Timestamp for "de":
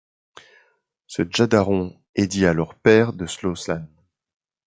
3.13-3.27